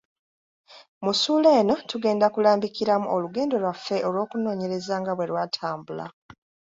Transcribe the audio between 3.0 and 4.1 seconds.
olugendo lwaffe